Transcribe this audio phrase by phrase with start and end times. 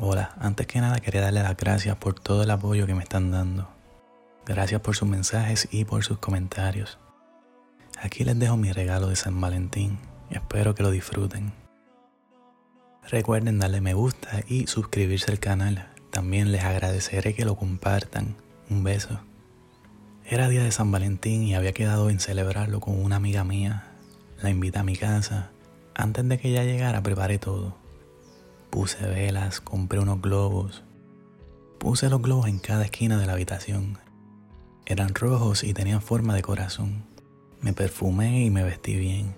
[0.00, 3.30] Hola, antes que nada quería darle las gracias por todo el apoyo que me están
[3.30, 3.68] dando.
[4.46, 6.98] Gracias por sus mensajes y por sus comentarios.
[8.00, 9.98] Aquí les dejo mi regalo de San Valentín
[10.30, 11.52] espero que lo disfruten.
[13.10, 15.88] Recuerden darle me gusta y suscribirse al canal.
[16.10, 18.36] También les agradeceré que lo compartan.
[18.70, 19.20] Un beso.
[20.24, 23.84] Era día de San Valentín y había quedado en celebrarlo con una amiga mía.
[24.42, 25.50] La invité a mi casa.
[25.94, 27.87] Antes de que ella llegara preparé todo.
[28.70, 30.84] Puse velas, compré unos globos.
[31.78, 33.98] Puse los globos en cada esquina de la habitación.
[34.84, 37.04] Eran rojos y tenían forma de corazón.
[37.60, 39.34] Me perfumé y me vestí bien.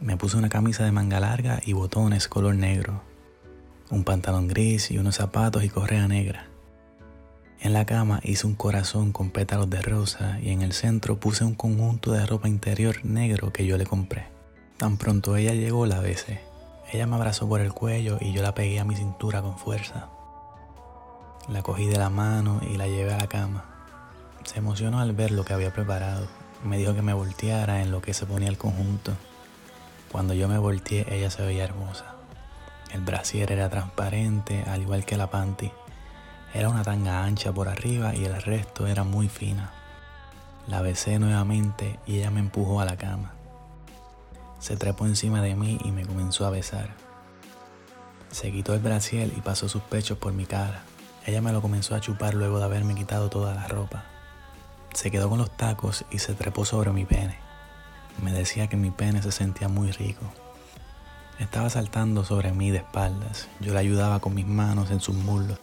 [0.00, 3.02] Me puse una camisa de manga larga y botones color negro,
[3.90, 6.48] un pantalón gris y unos zapatos y correa negra.
[7.60, 11.44] En la cama hice un corazón con pétalos de rosa y en el centro puse
[11.44, 14.26] un conjunto de ropa interior negro que yo le compré.
[14.78, 16.51] Tan pronto ella llegó la besé.
[16.92, 20.10] Ella me abrazó por el cuello y yo la pegué a mi cintura con fuerza.
[21.48, 23.64] La cogí de la mano y la llevé a la cama.
[24.44, 26.26] Se emocionó al ver lo que había preparado.
[26.62, 29.12] Me dijo que me volteara en lo que se ponía el conjunto.
[30.10, 32.14] Cuando yo me volteé, ella se veía hermosa.
[32.92, 35.72] El brasier era transparente, al igual que la panty.
[36.52, 39.72] Era una tanga ancha por arriba y el resto era muy fina.
[40.66, 43.32] La besé nuevamente y ella me empujó a la cama.
[44.62, 46.94] Se trepó encima de mí y me comenzó a besar.
[48.30, 50.84] Se quitó el brasier y pasó sus pechos por mi cara.
[51.26, 54.04] Ella me lo comenzó a chupar luego de haberme quitado toda la ropa.
[54.94, 57.40] Se quedó con los tacos y se trepó sobre mi pene.
[58.22, 60.22] Me decía que mi pene se sentía muy rico.
[61.40, 63.48] Estaba saltando sobre mí de espaldas.
[63.58, 65.58] Yo la ayudaba con mis manos en sus muslos.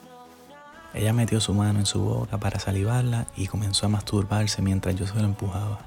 [0.94, 5.08] Ella metió su mano en su boca para salivarla y comenzó a masturbarse mientras yo
[5.08, 5.80] se lo empujaba.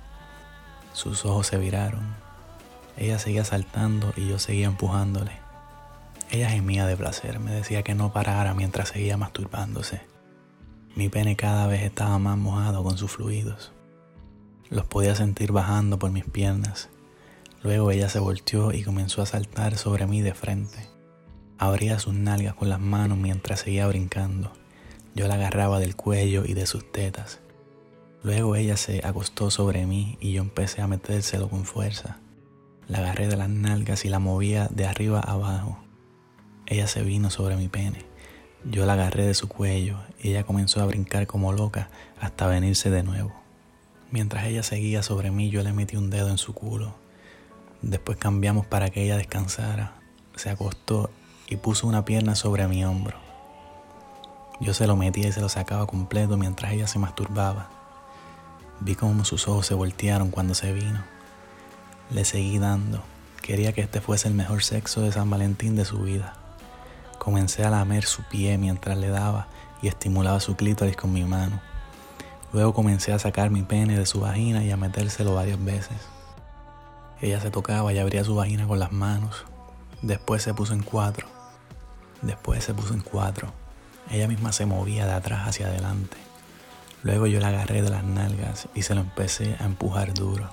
[0.94, 2.31] Sus ojos se viraron.
[2.96, 5.32] Ella seguía saltando y yo seguía empujándole.
[6.30, 10.00] Ella gemía de placer, me decía que no parara mientras seguía masturbándose.
[10.94, 13.72] Mi pene cada vez estaba más mojado con sus fluidos.
[14.70, 16.88] Los podía sentir bajando por mis piernas.
[17.62, 20.88] Luego ella se volteó y comenzó a saltar sobre mí de frente.
[21.58, 24.52] Abría sus nalgas con las manos mientras seguía brincando.
[25.14, 27.40] Yo la agarraba del cuello y de sus tetas.
[28.22, 32.18] Luego ella se acostó sobre mí y yo empecé a metérselo con fuerza.
[32.92, 35.78] La agarré de las nalgas y la movía de arriba abajo.
[36.66, 38.04] Ella se vino sobre mi pene.
[38.70, 41.88] Yo la agarré de su cuello y ella comenzó a brincar como loca
[42.20, 43.32] hasta venirse de nuevo.
[44.10, 46.94] Mientras ella seguía sobre mí, yo le metí un dedo en su culo.
[47.80, 49.94] Después cambiamos para que ella descansara.
[50.36, 51.08] Se acostó
[51.48, 53.16] y puso una pierna sobre mi hombro.
[54.60, 57.70] Yo se lo metía y se lo sacaba completo mientras ella se masturbaba.
[58.80, 61.11] Vi cómo sus ojos se voltearon cuando se vino.
[62.10, 63.02] Le seguí dando.
[63.40, 66.34] Quería que este fuese el mejor sexo de San Valentín de su vida.
[67.18, 69.48] Comencé a lamer su pie mientras le daba
[69.80, 71.60] y estimulaba su clítoris con mi mano.
[72.52, 75.96] Luego comencé a sacar mi pene de su vagina y a metérselo varias veces.
[77.20, 79.44] Ella se tocaba y abría su vagina con las manos.
[80.02, 81.26] Después se puso en cuatro.
[82.20, 83.52] Después se puso en cuatro.
[84.10, 86.16] Ella misma se movía de atrás hacia adelante.
[87.02, 90.50] Luego yo la agarré de las nalgas y se lo empecé a empujar duro.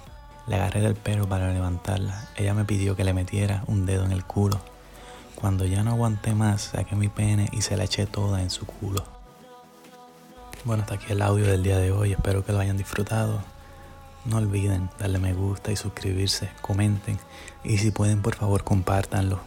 [0.50, 2.28] Le agarré del pelo para levantarla.
[2.36, 4.60] Ella me pidió que le metiera un dedo en el culo.
[5.36, 8.66] Cuando ya no aguanté más, saqué mi pene y se la eché toda en su
[8.66, 9.06] culo.
[10.66, 12.14] Bueno, hasta aquí el audio del día de hoy.
[12.14, 13.42] Espero que lo hayan disfrutado.
[14.26, 17.20] No olviden darle me gusta y suscribirse, comenten
[17.64, 19.40] y si pueden por favor compártanlo.